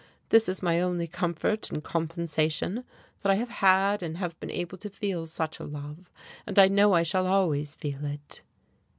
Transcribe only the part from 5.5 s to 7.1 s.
a love, and I know I